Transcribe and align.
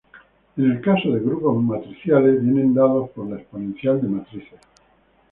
En 0.57 0.71
el 0.71 0.81
caso 0.81 1.11
de 1.11 1.19
grupos 1.19 1.61
matriciales 1.61 2.41
viene 2.41 2.73
dado 2.73 3.05
por 3.05 3.29
la 3.29 3.35
exponencial 3.35 4.01
de 4.01 4.07
matrices. 4.07 4.59